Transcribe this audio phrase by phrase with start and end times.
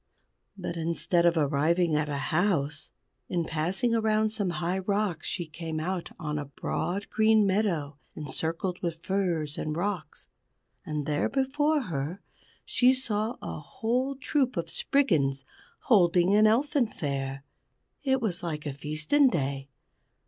[0.57, 2.91] But instead of arriving at a house,
[3.29, 8.81] in passing around some high rocks she came out on a broad green meadow, encircled
[8.81, 10.27] with furze and rocks.
[10.83, 12.19] And there before her
[12.65, 15.45] she saw a whole troop of Spriggans
[15.81, 17.43] holding an Elfin Fair.
[18.01, 19.69] It was like a feasten day.